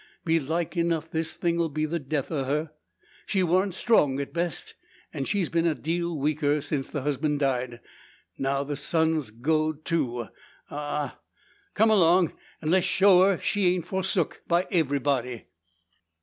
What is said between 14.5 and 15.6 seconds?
everybody."